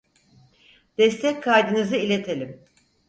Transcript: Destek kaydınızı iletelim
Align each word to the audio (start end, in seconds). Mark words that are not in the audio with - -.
Destek 0.97 1.43
kaydınızı 1.43 1.95
iletelim 1.97 2.63